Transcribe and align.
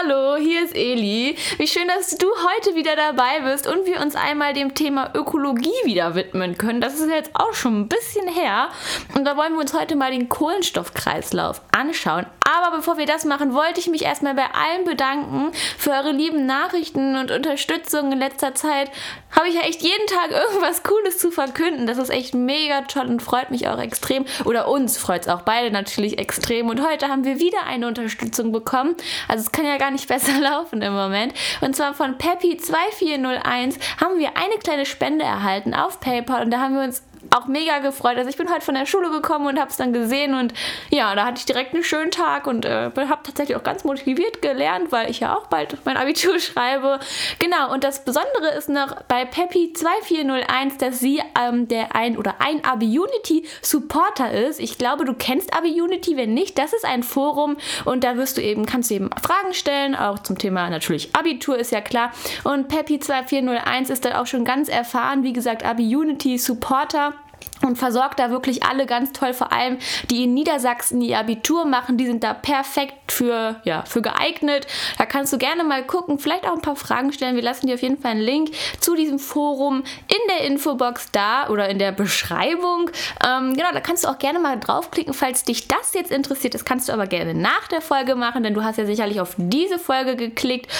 Hallo, 0.00 0.36
hier 0.36 0.64
ist 0.64 0.76
Eli. 0.76 1.36
Wie 1.56 1.66
schön, 1.66 1.88
dass 1.88 2.16
du 2.16 2.26
heute 2.26 2.76
wieder 2.76 2.94
dabei 2.94 3.40
bist 3.40 3.66
und 3.66 3.86
wir 3.86 4.00
uns 4.00 4.14
einmal 4.14 4.52
dem 4.52 4.74
Thema 4.74 5.10
Ökologie 5.14 5.72
wieder 5.84 6.14
widmen 6.14 6.56
können. 6.56 6.80
Das 6.80 7.00
ist 7.00 7.08
jetzt 7.08 7.30
auch 7.34 7.54
schon 7.54 7.80
ein 7.80 7.88
bisschen 7.88 8.28
her. 8.28 8.68
Und 9.16 9.24
da 9.24 9.36
wollen 9.36 9.54
wir 9.54 9.60
uns 9.60 9.74
heute 9.74 9.96
mal 9.96 10.10
den 10.10 10.28
Kohlenstoffkreislauf 10.28 11.62
anschauen. 11.72 12.26
Aber 12.48 12.76
bevor 12.76 12.96
wir 12.96 13.06
das 13.06 13.24
machen, 13.24 13.52
wollte 13.52 13.80
ich 13.80 13.88
mich 13.88 14.02
erstmal 14.02 14.34
bei 14.34 14.46
allen 14.46 14.84
bedanken 14.84 15.52
für 15.76 15.90
eure 15.90 16.12
lieben 16.12 16.46
Nachrichten 16.46 17.16
und 17.16 17.30
Unterstützung 17.30 18.12
in 18.12 18.18
letzter 18.18 18.54
Zeit. 18.54 18.90
Habe 19.36 19.48
ich 19.48 19.54
ja 19.54 19.62
echt 19.62 19.82
jeden 19.82 20.06
Tag 20.06 20.30
irgendwas 20.30 20.82
Cooles 20.82 21.18
zu 21.18 21.30
verkünden. 21.30 21.86
Das 21.86 21.98
ist 21.98 22.08
echt 22.08 22.34
mega 22.34 22.82
toll 22.82 23.06
und 23.06 23.22
freut 23.22 23.50
mich 23.50 23.68
auch 23.68 23.78
extrem. 23.78 24.24
Oder 24.44 24.68
uns 24.68 24.96
freut 24.96 25.22
es 25.22 25.28
auch 25.28 25.42
beide 25.42 25.70
natürlich 25.70 26.18
extrem. 26.18 26.68
Und 26.68 26.86
heute 26.86 27.08
haben 27.08 27.24
wir 27.24 27.38
wieder 27.38 27.66
eine 27.66 27.86
Unterstützung 27.86 28.50
bekommen. 28.50 28.94
Also 29.26 29.44
es 29.44 29.52
kann 29.52 29.66
ja 29.66 29.76
gar 29.76 29.87
nicht 29.90 30.08
besser 30.08 30.38
laufen 30.40 30.82
im 30.82 30.92
Moment. 30.92 31.34
Und 31.60 31.76
zwar 31.76 31.94
von 31.94 32.16
Peppy2401 32.16 33.78
haben 34.00 34.18
wir 34.18 34.36
eine 34.36 34.58
kleine 34.62 34.86
Spende 34.86 35.24
erhalten 35.24 35.74
auf 35.74 36.00
PayPal 36.00 36.44
und 36.44 36.50
da 36.50 36.60
haben 36.60 36.74
wir 36.74 36.82
uns 36.82 37.02
auch 37.34 37.46
mega 37.46 37.78
gefreut. 37.78 38.16
Also 38.16 38.30
ich 38.30 38.36
bin 38.36 38.50
heute 38.50 38.62
von 38.62 38.74
der 38.74 38.86
Schule 38.86 39.10
gekommen 39.10 39.46
und 39.46 39.58
habe 39.58 39.70
es 39.70 39.76
dann 39.76 39.92
gesehen 39.92 40.34
und 40.34 40.54
ja, 40.90 41.14
da 41.14 41.26
hatte 41.26 41.38
ich 41.38 41.46
direkt 41.46 41.74
einen 41.74 41.84
schönen 41.84 42.10
Tag 42.10 42.46
und 42.46 42.64
äh, 42.64 42.90
habe 42.94 43.22
tatsächlich 43.22 43.56
auch 43.56 43.62
ganz 43.62 43.84
motiviert 43.84 44.42
gelernt, 44.42 44.92
weil 44.92 45.10
ich 45.10 45.20
ja 45.20 45.36
auch 45.36 45.46
bald 45.46 45.76
mein 45.84 45.96
Abitur 45.96 46.38
schreibe. 46.40 46.98
Genau, 47.38 47.72
und 47.72 47.84
das 47.84 48.04
Besondere 48.04 48.54
ist 48.56 48.68
noch 48.68 49.02
bei 49.08 49.24
Peppy 49.24 49.72
2401, 49.72 50.78
dass 50.78 51.00
sie 51.00 51.20
ähm, 51.40 51.68
der 51.68 51.94
ein 51.94 52.16
oder 52.16 52.36
ein 52.40 52.64
Abi-Unity 52.64 53.46
Supporter 53.62 54.32
ist. 54.32 54.60
Ich 54.60 54.78
glaube, 54.78 55.04
du 55.04 55.14
kennst 55.14 55.54
Abi-Unity, 55.54 56.16
wenn 56.16 56.34
nicht, 56.34 56.58
das 56.58 56.72
ist 56.72 56.84
ein 56.84 57.02
Forum 57.02 57.56
und 57.84 58.04
da 58.04 58.16
wirst 58.16 58.36
du 58.36 58.42
eben, 58.42 58.66
kannst 58.66 58.90
du 58.90 58.94
eben 58.94 59.10
Fragen 59.22 59.54
stellen, 59.54 59.94
auch 59.94 60.18
zum 60.20 60.38
Thema 60.38 60.70
natürlich 60.70 61.14
Abitur 61.14 61.58
ist 61.58 61.72
ja 61.72 61.80
klar. 61.80 62.12
Und 62.44 62.68
Peppy 62.68 62.98
2401 62.98 63.90
ist 63.90 64.04
dann 64.04 64.14
auch 64.14 64.26
schon 64.26 64.44
ganz 64.44 64.68
erfahren, 64.68 65.22
wie 65.22 65.32
gesagt, 65.32 65.64
Abi-Unity 65.64 66.38
Supporter 66.38 67.14
und 67.62 67.76
versorgt 67.76 68.18
da 68.18 68.30
wirklich 68.30 68.62
alle 68.62 68.86
ganz 68.86 69.12
toll, 69.12 69.34
vor 69.34 69.52
allem 69.52 69.78
die 70.10 70.24
in 70.24 70.34
Niedersachsen 70.34 71.00
ihr 71.00 71.18
Abitur 71.18 71.64
machen, 71.64 71.96
die 71.96 72.06
sind 72.06 72.22
da 72.24 72.34
perfekt 72.34 73.12
für, 73.12 73.56
ja, 73.64 73.84
für 73.84 74.02
geeignet. 74.02 74.66
Da 74.96 75.06
kannst 75.06 75.32
du 75.32 75.38
gerne 75.38 75.64
mal 75.64 75.84
gucken, 75.84 76.18
vielleicht 76.18 76.44
auch 76.44 76.54
ein 76.54 76.62
paar 76.62 76.76
Fragen 76.76 77.12
stellen. 77.12 77.34
Wir 77.34 77.42
lassen 77.42 77.66
dir 77.66 77.74
auf 77.74 77.82
jeden 77.82 78.00
Fall 78.00 78.12
einen 78.12 78.20
Link 78.20 78.50
zu 78.80 78.94
diesem 78.94 79.18
Forum 79.18 79.82
in 80.06 80.18
der 80.28 80.46
Infobox 80.46 81.10
da 81.12 81.48
oder 81.48 81.68
in 81.68 81.78
der 81.78 81.92
Beschreibung. 81.92 82.90
Ähm, 83.24 83.54
genau, 83.54 83.72
da 83.72 83.80
kannst 83.80 84.04
du 84.04 84.08
auch 84.08 84.18
gerne 84.18 84.38
mal 84.38 84.58
draufklicken, 84.58 85.14
falls 85.14 85.44
dich 85.44 85.68
das 85.68 85.94
jetzt 85.94 86.10
interessiert. 86.10 86.54
Das 86.54 86.64
kannst 86.64 86.88
du 86.88 86.92
aber 86.92 87.06
gerne 87.06 87.34
nach 87.34 87.68
der 87.68 87.80
Folge 87.80 88.14
machen, 88.14 88.42
denn 88.42 88.54
du 88.54 88.62
hast 88.62 88.78
ja 88.78 88.86
sicherlich 88.86 89.20
auf 89.20 89.34
diese 89.36 89.78
Folge 89.78 90.16
geklickt, 90.16 90.70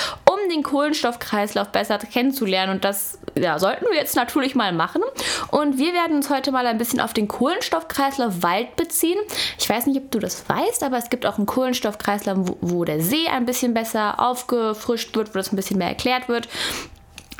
um 0.42 0.48
den 0.50 0.62
Kohlenstoffkreislauf 0.62 1.68
besser 1.68 1.98
kennenzulernen. 1.98 2.74
Und 2.74 2.84
das 2.84 3.18
ja, 3.36 3.58
sollten 3.58 3.86
wir 3.86 3.96
jetzt 3.96 4.16
natürlich 4.16 4.54
mal 4.54 4.72
machen. 4.72 5.02
Und 5.50 5.78
wir 5.78 5.92
werden 5.92 6.16
uns 6.16 6.30
heute 6.30 6.52
mal 6.52 6.66
ein 6.66 6.78
bisschen 6.78 7.00
auf 7.00 7.12
den 7.12 7.28
Kohlenstoffkreislauf 7.28 8.42
Wald 8.42 8.76
beziehen. 8.76 9.18
Ich 9.58 9.68
weiß 9.68 9.86
nicht, 9.86 9.98
ob 9.98 10.10
du 10.10 10.18
das 10.18 10.48
weißt, 10.48 10.82
aber 10.82 10.98
es 10.98 11.10
gibt 11.10 11.26
auch 11.26 11.38
einen 11.38 11.46
Kohlenstoffkreislauf, 11.46 12.36
wo, 12.40 12.56
wo 12.60 12.84
der 12.84 13.00
See 13.00 13.28
ein 13.28 13.46
bisschen 13.46 13.74
besser 13.74 14.20
aufgefrischt 14.20 15.14
wird, 15.16 15.34
wo 15.34 15.38
das 15.38 15.52
ein 15.52 15.56
bisschen 15.56 15.78
mehr 15.78 15.88
erklärt 15.88 16.28
wird. 16.28 16.48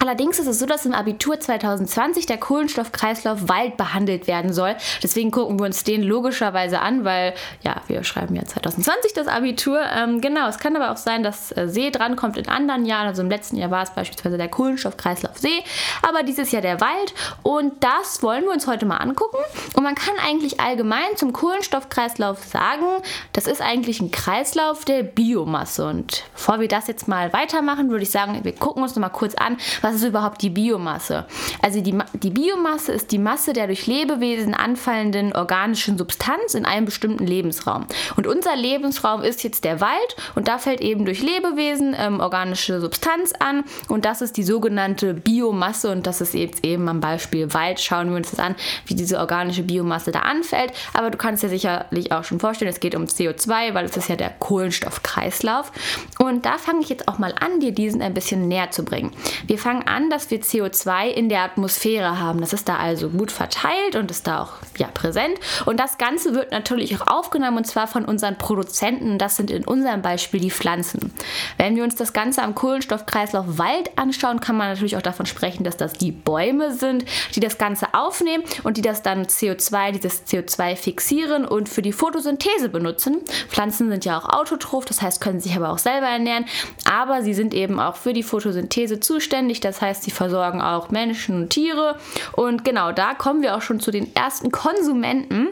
Allerdings 0.00 0.38
ist 0.38 0.46
es 0.46 0.58
so, 0.58 0.66
dass 0.66 0.86
im 0.86 0.94
Abitur 0.94 1.40
2020 1.40 2.26
der 2.26 2.38
Kohlenstoffkreislauf 2.38 3.48
Wald 3.48 3.76
behandelt 3.76 4.26
werden 4.26 4.52
soll. 4.52 4.76
Deswegen 5.02 5.30
gucken 5.30 5.58
wir 5.58 5.66
uns 5.66 5.82
den 5.82 6.02
logischerweise 6.02 6.80
an, 6.80 7.04
weil 7.04 7.34
ja, 7.62 7.76
wir 7.88 8.04
schreiben 8.04 8.36
ja 8.36 8.44
2020 8.44 9.12
das 9.12 9.26
Abitur. 9.26 9.80
Ähm, 9.80 10.20
genau, 10.20 10.48
es 10.48 10.58
kann 10.58 10.76
aber 10.76 10.92
auch 10.92 10.96
sein, 10.96 11.22
dass 11.22 11.50
äh, 11.56 11.68
See 11.68 11.90
drankommt 11.90 12.36
in 12.36 12.48
anderen 12.48 12.86
Jahren. 12.86 13.08
Also 13.08 13.22
im 13.22 13.28
letzten 13.28 13.56
Jahr 13.56 13.70
war 13.70 13.82
es 13.82 13.90
beispielsweise 13.90 14.38
der 14.38 14.48
Kohlenstoffkreislauf 14.48 15.36
See, 15.38 15.64
aber 16.02 16.22
dieses 16.22 16.52
Jahr 16.52 16.62
der 16.62 16.80
Wald. 16.80 17.14
Und 17.42 17.82
das 17.82 18.22
wollen 18.22 18.44
wir 18.44 18.52
uns 18.52 18.66
heute 18.66 18.86
mal 18.86 18.98
angucken. 18.98 19.38
Und 19.74 19.82
man 19.82 19.96
kann 19.96 20.14
eigentlich 20.24 20.60
allgemein 20.60 21.16
zum 21.16 21.32
Kohlenstoffkreislauf 21.32 22.44
sagen, 22.44 22.84
das 23.32 23.46
ist 23.46 23.60
eigentlich 23.60 24.00
ein 24.00 24.12
Kreislauf 24.12 24.84
der 24.84 25.02
Biomasse. 25.02 25.86
Und 25.86 26.24
bevor 26.34 26.60
wir 26.60 26.68
das 26.68 26.86
jetzt 26.86 27.08
mal 27.08 27.32
weitermachen, 27.32 27.90
würde 27.90 28.04
ich 28.04 28.10
sagen, 28.10 28.38
wir 28.44 28.54
gucken 28.54 28.82
uns 28.82 28.94
noch 28.94 29.00
mal 29.00 29.08
kurz 29.08 29.34
an, 29.34 29.56
was 29.82 29.87
was 29.88 29.96
ist 29.96 30.04
überhaupt 30.04 30.42
die 30.42 30.50
Biomasse? 30.50 31.24
Also 31.62 31.80
die, 31.80 31.96
die 32.12 32.30
Biomasse 32.30 32.92
ist 32.92 33.10
die 33.10 33.18
Masse 33.18 33.54
der 33.54 33.66
durch 33.66 33.86
Lebewesen 33.86 34.52
anfallenden 34.52 35.32
organischen 35.32 35.96
Substanz 35.96 36.52
in 36.54 36.66
einem 36.66 36.84
bestimmten 36.84 37.26
Lebensraum. 37.26 37.86
Und 38.16 38.26
unser 38.26 38.54
Lebensraum 38.54 39.22
ist 39.22 39.42
jetzt 39.44 39.64
der 39.64 39.80
Wald 39.80 40.16
und 40.34 40.46
da 40.46 40.58
fällt 40.58 40.82
eben 40.82 41.06
durch 41.06 41.22
Lebewesen 41.22 41.96
ähm, 41.98 42.20
organische 42.20 42.80
Substanz 42.80 43.32
an 43.38 43.64
und 43.88 44.04
das 44.04 44.20
ist 44.20 44.36
die 44.36 44.42
sogenannte 44.42 45.14
Biomasse 45.14 45.90
und 45.90 46.06
das 46.06 46.20
ist 46.20 46.34
jetzt 46.34 46.64
eben 46.66 46.86
am 46.88 47.00
Beispiel 47.00 47.54
Wald. 47.54 47.80
Schauen 47.80 48.10
wir 48.10 48.16
uns 48.16 48.30
das 48.30 48.40
an, 48.40 48.56
wie 48.84 48.94
diese 48.94 49.18
organische 49.18 49.62
Biomasse 49.62 50.12
da 50.12 50.20
anfällt. 50.20 50.72
Aber 50.92 51.10
du 51.10 51.16
kannst 51.16 51.42
dir 51.42 51.48
sicherlich 51.48 52.12
auch 52.12 52.24
schon 52.24 52.40
vorstellen, 52.40 52.70
es 52.70 52.80
geht 52.80 52.94
um 52.94 53.04
CO2, 53.04 53.72
weil 53.72 53.86
es 53.86 53.96
ist 53.96 54.10
ja 54.10 54.16
der 54.16 54.30
Kohlenstoffkreislauf. 54.30 55.72
Und 56.18 56.44
da 56.44 56.58
fange 56.58 56.82
ich 56.82 56.90
jetzt 56.90 57.08
auch 57.08 57.18
mal 57.18 57.34
an, 57.40 57.60
dir 57.60 57.72
diesen 57.72 58.02
ein 58.02 58.12
bisschen 58.12 58.48
näher 58.48 58.70
zu 58.70 58.84
bringen. 58.84 59.12
Wir 59.46 59.58
fangen 59.58 59.77
fangen 59.78 59.88
an, 59.88 60.10
dass 60.10 60.30
wir 60.30 60.40
CO2 60.40 61.08
in 61.08 61.28
der 61.28 61.42
Atmosphäre 61.42 62.18
haben. 62.18 62.40
Das 62.40 62.52
ist 62.52 62.68
da 62.68 62.76
also 62.76 63.08
gut 63.08 63.30
verteilt 63.30 63.96
und 63.96 64.10
ist 64.10 64.26
da 64.26 64.42
auch 64.42 64.52
ja, 64.76 64.88
präsent. 64.88 65.38
Und 65.66 65.78
das 65.78 65.98
Ganze 65.98 66.34
wird 66.34 66.50
natürlich 66.50 67.00
auch 67.00 67.06
aufgenommen 67.06 67.58
und 67.58 67.66
zwar 67.66 67.86
von 67.86 68.04
unseren 68.04 68.36
Produzenten. 68.38 69.18
Das 69.18 69.36
sind 69.36 69.50
in 69.50 69.64
unserem 69.64 70.02
Beispiel 70.02 70.40
die 70.40 70.50
Pflanzen. 70.50 71.12
Wenn 71.56 71.76
wir 71.76 71.84
uns 71.84 71.96
das 71.96 72.12
Ganze 72.12 72.42
am 72.42 72.54
Kohlenstoffkreislauf 72.54 73.58
Wald 73.58 73.90
anschauen, 73.96 74.40
kann 74.40 74.56
man 74.56 74.68
natürlich 74.68 74.96
auch 74.96 75.02
davon 75.02 75.26
sprechen, 75.26 75.64
dass 75.64 75.76
das 75.76 75.92
die 75.92 76.12
Bäume 76.12 76.72
sind, 76.72 77.04
die 77.34 77.40
das 77.40 77.58
Ganze 77.58 77.94
aufnehmen 77.94 78.44
und 78.62 78.76
die 78.76 78.82
das 78.82 79.02
dann 79.02 79.24
CO2, 79.24 79.92
dieses 79.92 80.26
CO2 80.26 80.76
fixieren 80.76 81.44
und 81.44 81.68
für 81.68 81.82
die 81.82 81.92
Photosynthese 81.92 82.68
benutzen. 82.68 83.18
Pflanzen 83.48 83.90
sind 83.90 84.04
ja 84.04 84.18
auch 84.18 84.28
autotroph, 84.28 84.84
das 84.84 85.02
heißt, 85.02 85.20
können 85.20 85.40
sich 85.40 85.56
aber 85.56 85.70
auch 85.70 85.78
selber 85.78 86.06
ernähren, 86.06 86.46
aber 86.90 87.22
sie 87.22 87.34
sind 87.34 87.54
eben 87.54 87.80
auch 87.80 87.96
für 87.96 88.12
die 88.12 88.22
Photosynthese 88.22 89.00
zuständig. 89.00 89.60
Das 89.68 89.80
heißt, 89.80 90.02
sie 90.02 90.10
versorgen 90.10 90.60
auch 90.60 90.90
Menschen 90.90 91.42
und 91.42 91.50
Tiere. 91.50 91.98
Und 92.32 92.64
genau 92.64 92.92
da 92.92 93.14
kommen 93.14 93.42
wir 93.42 93.56
auch 93.56 93.62
schon 93.62 93.80
zu 93.80 93.90
den 93.90 94.14
ersten 94.14 94.50
Konsumenten. 94.50 95.48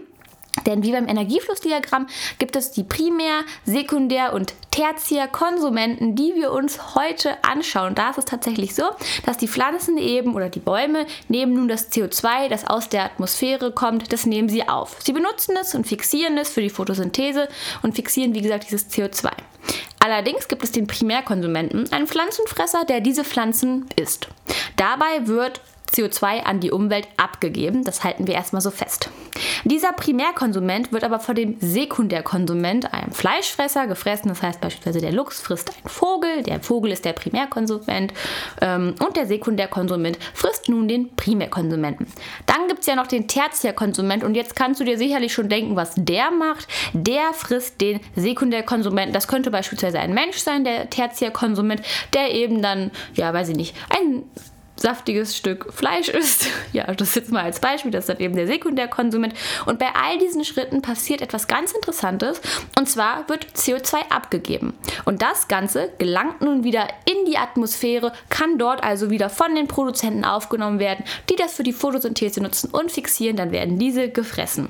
Denn 0.65 0.83
wie 0.83 0.93
beim 0.93 1.09
Energieflussdiagramm 1.09 2.07
gibt 2.39 2.57
es 2.57 2.73
die 2.73 2.83
Primär-, 2.83 3.45
Sekundär- 3.65 4.33
und 4.33 4.55
Tertiärkonsumenten, 4.71 6.17
die 6.17 6.35
wir 6.35 6.53
uns 6.53 6.95
heute 6.95 7.43
anschauen. 7.45 7.95
Da 7.95 8.11
ist 8.11 8.19
es 8.19 8.25
tatsächlich 8.25 8.75
so, 8.75 8.85
dass 9.25 9.39
die 9.39 9.49
Pflanzen 9.49 9.97
eben 9.97 10.35
oder 10.35 10.49
die 10.49 10.61
Bäume 10.61 11.07
nehmen 11.29 11.55
nun 11.55 11.69
das 11.69 11.93
CO2, 11.93 12.49
das 12.49 12.67
aus 12.67 12.89
der 12.89 13.05
Atmosphäre 13.05 13.73
kommt, 13.73 14.13
das 14.13 14.27
nehmen 14.27 14.49
sie 14.49 14.69
auf. 14.69 14.97
Sie 15.01 15.13
benutzen 15.13 15.57
es 15.61 15.75
und 15.75 15.87
fixieren 15.87 16.37
es 16.37 16.51
für 16.51 16.63
die 16.63 16.71
Photosynthese 16.71 17.49
und 17.83 17.95
fixieren, 17.95 18.35
wie 18.35 18.43
gesagt, 18.43 18.65
dieses 18.65 18.91
CO2. 18.91 19.31
Allerdings 20.07 20.47
gibt 20.47 20.63
es 20.63 20.71
den 20.71 20.87
Primärkonsumenten, 20.87 21.91
einen 21.93 22.07
Pflanzenfresser, 22.07 22.85
der 22.85 23.01
diese 23.01 23.25
Pflanzen 23.25 23.87
isst. 23.97 24.29
Dabei 24.77 25.27
wird 25.27 25.61
CO2 25.97 26.43
an 26.43 26.61
die 26.61 26.71
Umwelt 26.71 27.09
abgegeben. 27.17 27.85
Das 27.85 28.05
halten 28.05 28.27
wir 28.27 28.35
erstmal 28.35 28.63
so 28.63 28.71
fest. 28.71 29.11
Dieser 29.65 29.93
Primärkonsument 29.93 30.93
wird 30.93 31.05
aber 31.05 31.21
von 31.21 31.35
dem 31.35 31.57
Sekundärkonsument, 31.61 32.93
einem 32.93 33.13
Fleischfresser, 33.13 33.87
gefressen. 33.87 34.29
Das 34.29 34.43
heißt 34.43 34.61
beispielsweise 34.61 35.01
der 35.01 35.13
Luchs 35.13 35.41
frisst 35.41 35.71
einen 35.71 35.89
Vogel, 35.89 36.43
der 36.43 36.61
Vogel 36.61 36.93
ist 36.93 37.05
der 37.05 37.13
Primärkonsument 37.13 38.13
ähm, 38.61 38.95
und 39.05 39.17
der 39.17 39.27
Sekundärkonsument 39.27 40.19
frisst 40.35 40.69
nun 40.69 40.89
den 40.89 41.15
Primärkonsumenten. 41.17 42.07
Dann 42.47 42.69
gibt 42.69 42.81
es 42.81 42.87
ja 42.87 42.95
noch 42.95 43.07
den 43.07 43.29
Tertiärkonsument 43.29 44.25
und 44.25 44.35
jetzt 44.35 44.57
kannst 44.57 44.81
du 44.81 44.85
dir 44.85 44.99
sicherlich 44.99 45.33
schon 45.33 45.49
denken, 45.49 45.77
was 45.77 45.95
der 45.97 46.31
macht. 46.31 46.69
Der 46.93 47.33
frisst 47.33 47.81
den 47.81 48.01
Sekundärkonsumenten. 48.15 49.13
Das 49.13 49.29
könnte 49.29 49.51
beispielsweise 49.51 49.99
ein 49.99 50.15
Mensch 50.15 50.39
sein, 50.39 50.65
der 50.65 50.91
Tertiärkonsument, 50.91 51.83
der 52.15 52.33
eben 52.33 52.63
dann, 52.63 52.91
ja, 53.15 53.33
weiß 53.33 53.49
ich 53.51 53.57
nicht, 53.57 53.75
ein 53.91 54.25
saftiges 54.77 55.37
Stück 55.37 55.73
Fleisch 55.73 56.09
isst. 56.09 56.47
Ja, 56.73 56.93
das 56.93 57.15
jetzt 57.15 57.33
mal 57.33 57.45
als 57.45 57.61
Beispiel, 57.61 57.91
das 57.91 58.05
ist 58.05 58.09
dann 58.09 58.19
eben 58.19 58.37
der 58.37 58.47
Sekundärkonsument. 58.47 59.33
Und 59.65 59.79
bei 59.79 59.87
all 59.95 60.19
diesen 60.19 60.45
Schritten 60.45 60.83
passiert 60.83 61.23
etwas 61.23 61.47
ganz 61.47 61.73
Interessantes 61.73 62.41
und 62.79 62.89
zwar 62.89 63.27
wird 63.29 63.47
CO2 63.55 64.11
abgegeben. 64.11 64.75
Und 65.05 65.23
das 65.23 65.49
Ganze 65.49 65.91
gelangt 65.97 66.43
nun 66.43 66.65
wieder 66.65 66.87
in 67.07 67.25
die 67.25 67.39
Atmosphäre, 67.39 68.13
kann 68.29 68.59
dort 68.59 68.83
also 68.83 69.11
wieder 69.11 69.31
von 69.31 69.55
den 69.55 69.69
Produzenten 69.69 70.25
aufgenommen 70.25 70.79
werden, 70.79 71.05
die 71.31 71.37
das 71.37 71.55
für 71.55 71.63
die 71.63 71.73
Photosynthese 71.73 72.43
nutzen 72.43 72.71
und 72.71 72.93
fixieren, 72.93 73.37
dann 73.37 73.53
werden 73.53 73.79
diese 73.79 74.11
gefressen. 74.11 74.69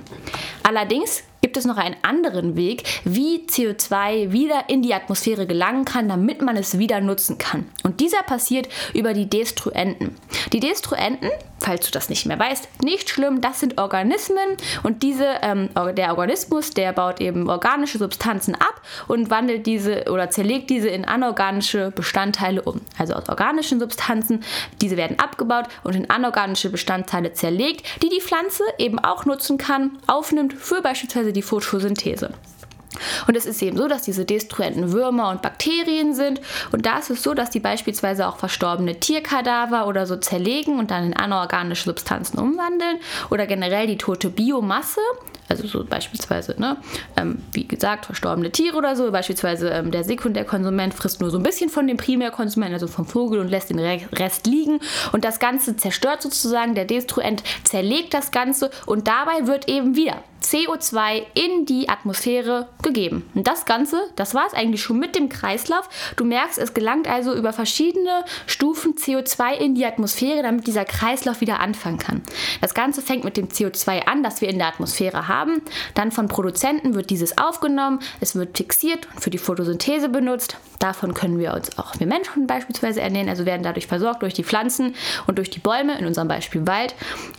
Allerdings 0.63 1.25
gibt 1.47 1.57
es 1.57 1.65
noch 1.65 1.77
einen 1.77 1.95
anderen 2.03 2.57
Weg, 2.57 2.83
wie 3.05 3.47
CO2 3.49 4.33
wieder 4.33 4.65
in 4.67 4.83
die 4.83 4.93
Atmosphäre 4.93 5.47
gelangen 5.47 5.85
kann, 5.85 6.09
damit 6.09 6.43
man 6.43 6.57
es 6.57 6.77
wieder 6.81 7.01
nutzen 7.01 7.39
kann. 7.39 7.69
Und 7.85 8.01
dieser 8.01 8.25
passiert 8.25 8.69
über 8.95 9.15
die 9.15 9.31
Destruenten. 9.31 10.17
Die 10.53 10.59
Destruenten 10.59 11.31
falls 11.67 11.85
du 11.85 11.91
das 11.91 12.09
nicht 12.09 12.27
mehr 12.27 12.39
weißt, 12.39 12.83
nicht 12.85 13.11
schlimm, 13.11 13.41
das 13.41 13.59
sind 13.59 13.79
Organismen 13.79 14.57
und 14.85 15.03
diese, 15.03 15.27
ähm, 15.43 15.69
der 15.97 16.11
Organismus, 16.11 16.71
der 16.71 16.93
baut 16.93 17.21
eben 17.21 17.51
organische 17.51 17.99
Substanzen 17.99 18.55
ab 18.55 18.81
und 19.09 19.31
wandelt 19.31 19.67
diese 19.67 20.05
oder 20.11 20.31
zerlegt 20.31 20.71
diese 20.71 20.89
in 20.89 21.05
anorganische 21.05 21.91
Bestandteile 21.91 22.63
um. 22.63 22.81
Also 22.99 23.15
aus 23.15 23.29
organischen 23.29 23.81
Substanzen, 23.81 24.45
diese 24.81 24.97
werden 24.97 25.19
abgebaut 25.19 25.65
und 25.83 25.97
in 25.97 26.09
anorganische 26.09 26.71
Bestandteile 26.71 27.33
zerlegt, 27.33 27.85
die 28.01 28.11
die 28.11 28.21
Pflanze 28.21 28.63
eben 28.79 29.01
auch 29.01 29.25
nutzen 29.25 29.59
kann, 29.59 29.99
aufnimmt 30.07 30.53
für 30.53 30.83
beispielsweise 30.83 31.33
die 31.33 31.43
Photosynthese. 31.43 32.31
Und 33.27 33.37
es 33.37 33.47
ist 33.47 33.63
eben 33.63 33.77
so, 33.77 33.89
dass 33.89 34.03
diese 34.03 34.25
destruenten 34.25 34.93
Würmer 34.93 35.31
und 35.31 35.43
Bakterien 35.43 36.15
sind. 36.15 36.41
Und 36.73 36.87
da 36.87 36.99
ist 36.99 37.11
es 37.11 37.23
so, 37.23 37.35
dass 37.35 37.51
die 37.51 37.61
beispielsweise 37.61 38.27
auch 38.27 38.39
verstorbene 38.39 39.01
Tierkadaver 39.01 39.87
oder 39.87 40.07
so 40.07 40.17
zerlegen 40.17 40.79
und 40.79 40.91
dann 40.91 41.07
in 41.07 41.17
anorganische 41.17 41.85
Substanzen 41.85 42.39
umwandeln. 42.39 42.99
Oder 43.31 43.47
generell 43.47 43.87
die 43.87 43.99
tote 43.99 44.31
Biomasse. 44.31 45.01
Also 45.49 45.67
so 45.67 45.85
beispielsweise, 45.85 46.57
ne, 46.59 46.77
ähm, 47.17 47.43
wie 47.53 47.67
gesagt, 47.67 48.07
verstorbene 48.07 48.51
Tiere 48.51 48.77
oder 48.77 48.97
so. 48.97 49.11
Beispielsweise 49.11 49.71
ähm, 49.71 49.91
der 49.91 50.05
Sekundärkonsument 50.05 50.95
frisst 50.95 51.21
nur 51.21 51.31
so 51.31 51.39
ein 51.39 51.43
bisschen 51.43 51.71
von 51.71 51.87
dem 51.87 51.97
Primärkonsumenten, 51.97 52.75
also 52.75 52.87
vom 52.87 53.07
Vogel, 53.07 53.41
und 53.41 53.49
lässt 53.49 53.71
den 53.71 53.79
Rest 53.79 54.47
liegen. 54.47 54.81
Und 55.13 55.25
das 55.25 55.39
Ganze 55.39 55.77
zerstört 55.77 56.23
sozusagen, 56.23 56.75
der 56.75 56.85
Destruent 56.85 57.43
zerlegt 57.65 58.15
das 58.15 58.31
Ganze 58.31 58.71
und 58.87 59.09
dabei 59.09 59.47
wird 59.47 59.69
eben 59.69 59.97
wieder 59.97 60.23
CO2 60.43 61.25
in 61.35 61.67
die 61.67 61.89
Atmosphäre 61.89 62.69
gegeben. 62.83 63.29
Und 63.35 63.47
das 63.49 63.65
Ganze, 63.65 64.01
das 64.15 64.35
war 64.35 64.47
es 64.47 64.55
eigentlich 64.55 64.83
schon 64.83 64.99
mit 64.99 65.17
dem 65.17 65.29
Kreislauf. 65.29 65.89
Du 66.17 66.25
merkst, 66.25 66.59
es 66.59 66.73
gelangt 66.73 67.09
also 67.09 67.35
über 67.35 67.53
verschiedene 67.53 68.25
Stufen 68.47 68.95
CO2 68.95 69.55
in 69.55 69.75
die 69.75 69.85
Atmosphäre, 69.85 70.43
damit 70.43 70.67
dieser 70.67 70.85
Kreislauf 70.85 71.41
wieder 71.41 71.61
anfangen 71.61 71.99
kann. 71.99 72.23
Das 72.61 72.75
Ganze 72.75 73.03
fängt 73.03 73.25
mit 73.25 73.37
dem 73.37 73.49
CO2 73.49 74.07
an, 74.07 74.23
das 74.23 74.41
wir 74.41 74.49
in 74.49 74.59
der 74.59 74.69
Atmosphäre 74.69 75.27
haben. 75.27 75.36
Dann 75.95 76.13
von 76.13 76.29
Produzenten 76.29 76.95
wird 76.95 77.11
dieses 77.11 77.39
aufgenommen, 77.39 78.01
es 78.21 78.35
wird 78.35 78.57
fixiert 78.57 79.09
und 79.13 79.21
für 79.21 79.31
die 79.31 79.39
Photosynthese 79.39 80.09
benutzt. 80.09 80.57
Davon 80.79 81.15
können 81.15 81.39
wir 81.39 81.55
uns 81.55 81.79
auch 81.79 81.99
wir 81.99 82.07
Menschen 82.07 82.47
beispielsweise 82.47 83.01
ernähren, 83.01 83.29
also 83.29 83.47
werden 83.47 83.63
dadurch 83.63 83.87
versorgt 83.87 84.23
durch 84.23 84.35
die 84.35 84.45
Pflanzen 84.45 84.95
und 85.27 85.39
durch 85.39 85.51
die 85.51 85.59
Bäume, 85.59 85.99
in 85.99 86.07
unserem 86.07 86.29
Beispiel 86.29 86.67
Wald. 86.67 86.95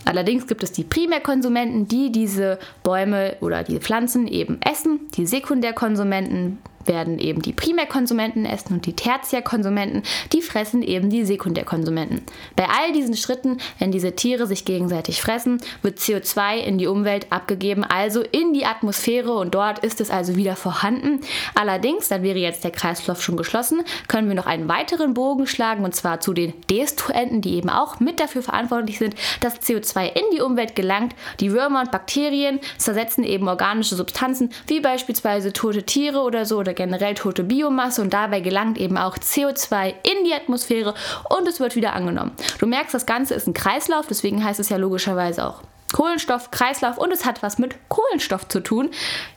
Allerdings 0.05 0.47
gibt 0.47 0.63
es 0.63 0.71
die 0.71 0.83
Primärkonsumenten, 0.83 1.87
die 1.87 2.11
diese 2.11 2.59
Bäume 2.83 3.37
oder 3.41 3.63
die 3.63 3.79
Pflanzen 3.79 4.27
eben 4.27 4.59
essen, 4.61 5.07
die 5.15 5.25
Sekundärkonsumenten 5.25 6.59
werden 6.87 7.19
eben 7.19 7.41
die 7.41 7.53
Primärkonsumenten 7.53 8.45
essen 8.45 8.73
und 8.73 8.85
die 8.85 8.93
Tertiärkonsumenten, 8.93 10.03
die 10.33 10.41
fressen 10.41 10.81
eben 10.81 11.09
die 11.09 11.25
Sekundärkonsumenten. 11.25 12.23
Bei 12.55 12.65
all 12.65 12.91
diesen 12.93 13.15
Schritten, 13.15 13.57
wenn 13.79 13.91
diese 13.91 14.15
Tiere 14.15 14.47
sich 14.47 14.65
gegenseitig 14.65 15.21
fressen, 15.21 15.59
wird 15.81 15.99
CO2 15.99 16.57
in 16.57 16.77
die 16.77 16.87
Umwelt 16.87 17.27
abgegeben, 17.31 17.83
also 17.83 18.21
in 18.21 18.53
die 18.53 18.65
Atmosphäre 18.65 19.33
und 19.33 19.55
dort 19.55 19.79
ist 19.79 20.01
es 20.01 20.09
also 20.09 20.35
wieder 20.35 20.55
vorhanden. 20.55 21.21
Allerdings, 21.55 22.07
dann 22.07 22.23
wäre 22.23 22.39
jetzt 22.39 22.63
der 22.63 22.71
Kreislauf 22.71 23.21
schon 23.21 23.37
geschlossen, 23.37 23.81
können 24.07 24.27
wir 24.27 24.35
noch 24.35 24.47
einen 24.47 24.67
weiteren 24.67 25.13
Bogen 25.13 25.47
schlagen 25.47 25.83
und 25.83 25.95
zwar 25.95 26.19
zu 26.19 26.33
den 26.33 26.53
Destruenten, 26.69 27.41
die 27.41 27.55
eben 27.55 27.69
auch 27.69 27.99
mit 27.99 28.19
dafür 28.19 28.41
verantwortlich 28.41 28.97
sind, 28.97 29.15
dass 29.41 29.61
CO2 29.61 30.05
in 30.05 30.25
die 30.33 30.41
Umwelt 30.41 30.75
gelangt. 30.75 31.15
Die 31.39 31.51
Würmer 31.51 31.81
und 31.81 31.91
Bakterien 31.91 32.59
zersetzen 32.77 33.23
eben 33.23 33.47
organische 33.47 33.95
Substanzen, 33.95 34.49
wie 34.67 34.79
beispielsweise 34.79 35.53
tote 35.53 35.83
Tiere 35.83 36.19
oder 36.21 36.45
so 36.45 36.57
oder 36.57 36.73
generell 36.77 37.15
tote 37.15 37.43
Biomasse 37.43 38.01
und 38.01 38.13
dabei 38.13 38.39
gelangt 38.39 38.77
eben 38.77 38.97
auch 38.97 39.17
CO2 39.17 39.89
in 39.89 40.23
die 40.23 40.33
Atmosphäre 40.33 40.93
und 41.29 41.45
es 41.47 41.59
wird 41.59 41.75
wieder 41.75 41.93
angenommen. 41.93 42.31
Du 42.59 42.65
merkst, 42.65 42.93
das 42.93 43.05
Ganze 43.05 43.33
ist 43.33 43.47
ein 43.47 43.53
Kreislauf, 43.53 44.07
deswegen 44.07 44.41
heißt 44.41 44.61
es 44.61 44.69
ja 44.69 44.77
logischerweise 44.77 45.45
auch 45.45 45.61
Kohlenstoff, 45.93 46.51
Kreislauf 46.51 46.97
und 46.97 47.11
es 47.11 47.25
hat 47.25 47.41
was 47.41 47.57
mit 47.57 47.75
Kohlenstoff 47.87 48.47
zu 48.47 48.59
tun. 48.59 48.89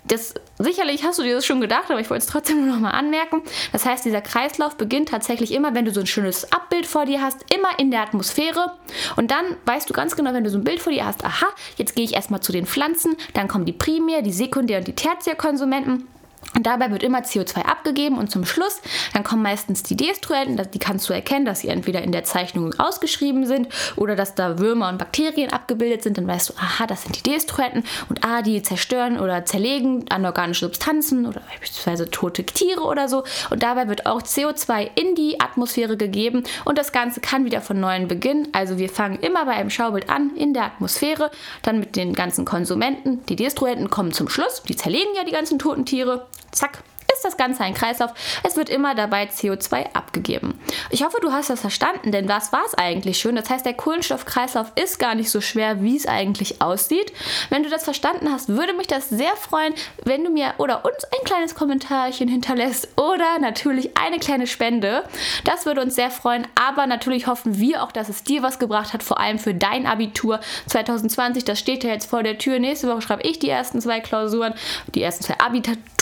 Das, 0.04 0.34
sicherlich 0.58 1.04
hast 1.04 1.18
du 1.18 1.22
dir 1.22 1.34
das 1.34 1.46
schon 1.46 1.60
gedacht, 1.60 1.90
aber 1.90 2.00
ich 2.00 2.10
wollte 2.10 2.24
es 2.24 2.30
trotzdem 2.30 2.66
nur 2.66 2.74
noch 2.74 2.80
mal 2.80 2.90
anmerken. 2.90 3.42
Das 3.72 3.86
heißt, 3.86 4.04
dieser 4.04 4.20
Kreislauf 4.20 4.76
beginnt 4.76 5.10
tatsächlich 5.10 5.52
immer, 5.52 5.74
wenn 5.74 5.84
du 5.84 5.92
so 5.92 6.00
ein 6.00 6.06
schönes 6.06 6.52
Abbild 6.52 6.86
vor 6.86 7.06
dir 7.06 7.22
hast, 7.22 7.38
immer 7.54 7.78
in 7.78 7.92
der 7.92 8.02
Atmosphäre. 8.02 8.72
Und 9.16 9.30
dann 9.30 9.44
weißt 9.66 9.88
du 9.88 9.94
ganz 9.94 10.16
genau, 10.16 10.34
wenn 10.34 10.42
du 10.42 10.50
so 10.50 10.58
ein 10.58 10.64
Bild 10.64 10.80
vor 10.80 10.92
dir 10.92 11.06
hast, 11.06 11.24
aha, 11.24 11.46
jetzt 11.76 11.94
gehe 11.94 12.04
ich 12.04 12.14
erstmal 12.14 12.40
zu 12.40 12.50
den 12.50 12.66
Pflanzen, 12.66 13.16
dann 13.34 13.46
kommen 13.46 13.64
die 13.64 13.72
Primär-, 13.72 14.22
die 14.22 14.32
Sekundär- 14.32 14.78
und 14.78 14.88
die 14.88 14.96
Tertiärkonsumenten. 14.96 16.08
Und 16.54 16.66
dabei 16.66 16.90
wird 16.90 17.02
immer 17.02 17.20
CO2 17.20 17.62
abgegeben 17.62 18.18
und 18.18 18.30
zum 18.30 18.44
Schluss, 18.44 18.80
dann 19.12 19.22
kommen 19.22 19.42
meistens 19.42 19.82
die 19.82 19.96
Destruenten, 19.96 20.60
die 20.72 20.78
kannst 20.78 21.08
du 21.08 21.12
erkennen, 21.12 21.44
dass 21.44 21.60
sie 21.60 21.68
entweder 21.68 22.02
in 22.02 22.12
der 22.12 22.24
Zeichnung 22.24 22.74
ausgeschrieben 22.78 23.46
sind 23.46 23.68
oder 23.96 24.16
dass 24.16 24.34
da 24.34 24.58
Würmer 24.58 24.88
und 24.88 24.98
Bakterien 24.98 25.52
abgebildet 25.52 26.02
sind. 26.02 26.18
Dann 26.18 26.26
weißt 26.26 26.50
du, 26.50 26.54
aha, 26.56 26.86
das 26.86 27.02
sind 27.02 27.16
die 27.16 27.30
Destruenten 27.30 27.84
und 28.08 28.24
ah, 28.24 28.42
die 28.42 28.62
zerstören 28.62 29.20
oder 29.20 29.44
zerlegen 29.44 30.04
anorganische 30.10 30.66
Substanzen 30.66 31.26
oder 31.26 31.40
beispielsweise 31.48 32.10
tote 32.10 32.44
Tiere 32.44 32.82
oder 32.82 33.08
so. 33.08 33.22
Und 33.50 33.62
dabei 33.62 33.88
wird 33.88 34.06
auch 34.06 34.22
CO2 34.22 34.90
in 34.96 35.14
die 35.14 35.40
Atmosphäre 35.40 35.96
gegeben 35.96 36.44
und 36.64 36.78
das 36.78 36.92
Ganze 36.92 37.20
kann 37.20 37.44
wieder 37.44 37.60
von 37.60 37.78
neuem 37.78 38.08
beginnen. 38.08 38.48
Also 38.52 38.76
wir 38.76 38.88
fangen 38.88 39.20
immer 39.20 39.44
bei 39.44 39.52
einem 39.52 39.70
Schaubild 39.70 40.10
an 40.10 40.34
in 40.36 40.52
der 40.52 40.64
Atmosphäre, 40.64 41.30
dann 41.62 41.78
mit 41.78 41.96
den 41.96 42.12
ganzen 42.12 42.44
Konsumenten. 42.44 43.24
Die 43.26 43.36
Destruenten 43.36 43.88
kommen 43.88 44.12
zum 44.12 44.28
Schluss, 44.28 44.62
die 44.68 44.76
zerlegen 44.76 45.14
ja 45.16 45.24
die 45.24 45.32
ganzen 45.32 45.58
toten 45.58 45.86
Tiere 45.86 46.26
zack, 46.52 46.82
ist 47.20 47.24
das 47.24 47.36
Ganze 47.36 47.62
ein 47.64 47.74
Kreislauf. 47.74 48.12
Es 48.42 48.56
wird 48.56 48.70
immer 48.70 48.94
dabei 48.94 49.24
CO2 49.24 49.92
abgegeben. 49.94 50.58
Ich 50.88 51.04
hoffe, 51.04 51.18
du 51.20 51.32
hast 51.32 51.50
das 51.50 51.60
verstanden, 51.60 52.12
denn 52.12 52.28
was 52.28 52.52
war 52.52 52.62
es 52.66 52.74
eigentlich 52.74 53.18
schon? 53.18 53.36
Das 53.36 53.50
heißt, 53.50 53.66
der 53.66 53.74
Kohlenstoffkreislauf 53.74 54.72
ist 54.74 54.98
gar 54.98 55.14
nicht 55.14 55.30
so 55.30 55.40
schwer, 55.40 55.82
wie 55.82 55.96
es 55.96 56.06
eigentlich 56.06 56.62
aussieht. 56.62 57.12
Wenn 57.50 57.62
du 57.62 57.68
das 57.68 57.84
verstanden 57.84 58.32
hast, 58.32 58.48
würde 58.48 58.72
mich 58.72 58.86
das 58.86 59.10
sehr 59.10 59.36
freuen, 59.36 59.74
wenn 60.04 60.24
du 60.24 60.30
mir 60.30 60.54
oder 60.58 60.84
uns 60.84 61.04
ein 61.04 61.24
kleines 61.24 61.54
Kommentarchen 61.54 62.28
hinterlässt 62.28 62.88
oder 62.96 63.38
natürlich 63.38 63.96
eine 63.98 64.18
kleine 64.18 64.46
Spende. 64.46 65.04
Das 65.44 65.66
würde 65.66 65.82
uns 65.82 65.94
sehr 65.94 66.10
freuen, 66.10 66.46
aber 66.54 66.86
natürlich 66.86 67.26
hoffen 67.26 67.58
wir 67.58 67.82
auch, 67.82 67.92
dass 67.92 68.08
es 68.08 68.24
dir 68.24 68.42
was 68.42 68.58
gebracht 68.58 68.94
hat, 68.94 69.02
vor 69.02 69.20
allem 69.20 69.38
für 69.38 69.54
dein 69.54 69.86
Abitur 69.86 70.40
2020. 70.68 71.44
Das 71.44 71.58
steht 71.58 71.84
ja 71.84 71.90
jetzt 71.90 72.08
vor 72.08 72.22
der 72.22 72.38
Tür. 72.38 72.58
Nächste 72.58 72.88
Woche 72.88 73.02
schreibe 73.02 73.28
ich 73.28 73.38
die 73.38 73.50
ersten 73.50 73.80
zwei 73.80 74.00
Klausuren, 74.00 74.54
die 74.94 75.02
ersten 75.02 75.24
zwei 75.24 75.38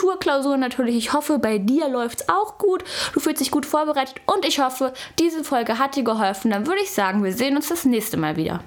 Abiturklausuren 0.08 0.60
natürlich. 0.60 0.96
Ich 0.96 1.12
hoffe, 1.12 1.38
bei 1.38 1.58
dir 1.58 1.88
läuft 1.88 2.22
es 2.22 2.28
auch 2.28 2.58
gut. 2.58 2.84
Du 3.12 3.20
fühlst 3.20 3.40
dich 3.40 3.50
gut 3.50 3.66
vorbereitet 3.66 4.16
und 4.26 4.44
ich 4.46 4.60
hoffe, 4.60 4.92
diese 5.18 5.44
Folge 5.44 5.78
hat 5.78 5.96
dir 5.96 6.04
geholfen. 6.04 6.50
Dann 6.50 6.66
würde 6.66 6.80
ich 6.82 6.90
sagen, 6.90 7.22
wir 7.22 7.32
sehen 7.32 7.56
uns 7.56 7.68
das 7.68 7.84
nächste 7.84 8.16
Mal 8.16 8.36
wieder. 8.36 8.60